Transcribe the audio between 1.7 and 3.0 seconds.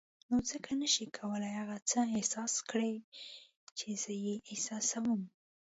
څه احساس کړې